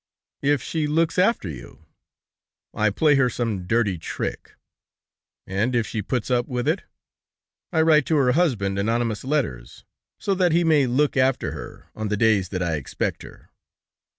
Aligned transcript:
"If 0.41 0.63
she 0.63 0.87
looks 0.87 1.19
after 1.19 1.47
you?" 1.47 1.85
"I 2.73 2.89
play 2.89 3.13
her 3.17 3.29
some 3.29 3.67
dirty 3.67 3.99
trick." 3.99 4.55
"And 5.45 5.75
if 5.75 5.85
she 5.85 6.01
puts 6.01 6.31
up 6.31 6.47
with 6.47 6.67
it?" 6.67 6.81
"I 7.71 7.83
write 7.83 8.07
to 8.07 8.15
her 8.15 8.31
husband 8.31 8.79
anonymous 8.79 9.23
letters, 9.23 9.83
so 10.19 10.33
that 10.33 10.53
he 10.53 10.63
may 10.63 10.87
look 10.87 11.15
after 11.17 11.51
her 11.51 11.91
on 11.93 12.07
the 12.07 12.17
days 12.17 12.49
that 12.49 12.63
I 12.63 12.77
expect 12.77 13.21
her." 13.21 13.51